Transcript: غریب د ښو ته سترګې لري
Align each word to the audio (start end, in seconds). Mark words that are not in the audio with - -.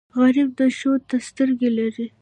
غریب 0.19 0.49
د 0.59 0.61
ښو 0.77 0.91
ته 1.07 1.15
سترګې 1.27 1.69
لري 1.77 2.07